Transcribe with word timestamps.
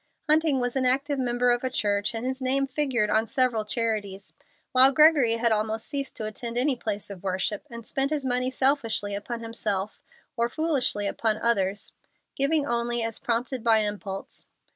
Hunting 0.27 0.59
was 0.59 0.75
an 0.75 0.83
active 0.83 1.19
member 1.19 1.51
of 1.51 1.63
a 1.63 1.69
church, 1.69 2.15
and 2.15 2.25
his 2.25 2.41
name 2.41 2.65
figured 2.65 3.11
on 3.11 3.27
several 3.27 3.63
charities, 3.63 4.33
while 4.71 4.91
Gregory 4.91 5.33
had 5.33 5.51
almost 5.51 5.85
ceased 5.85 6.15
to 6.15 6.25
attend 6.25 6.57
any 6.57 6.75
place 6.75 7.11
of 7.11 7.21
worship, 7.21 7.67
and 7.69 7.85
spent 7.85 8.09
his 8.09 8.25
money 8.25 8.49
selfishly 8.49 9.13
upon 9.13 9.41
himself, 9.41 10.01
or 10.35 10.49
foolishly 10.49 11.05
upon 11.05 11.37
others, 11.37 11.93
giving 12.35 12.65
only 12.65 13.03
as 13.03 13.19
prompted 13.19 13.63
by 13.63 13.81
impulse. 13.81 14.47